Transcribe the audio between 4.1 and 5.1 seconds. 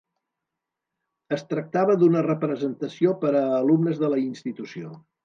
la institució.